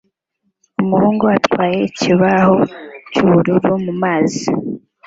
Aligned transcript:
Umuhungu 0.81 1.23
atwaye 1.37 1.77
ikibaho 1.89 2.57
cyubururu 3.11 3.71
mumazi 3.85 4.45